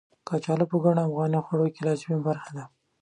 [0.27, 2.65] کچالو په ګڼو افغاني خوړو کې لازمي برخه ده.